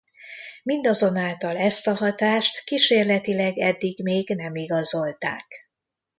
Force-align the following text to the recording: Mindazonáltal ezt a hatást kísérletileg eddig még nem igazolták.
Mindazonáltal 0.63 1.57
ezt 1.57 1.87
a 1.87 1.93
hatást 1.95 2.63
kísérletileg 2.63 3.57
eddig 3.57 4.03
még 4.03 4.29
nem 4.29 4.55
igazolták. 4.55 5.45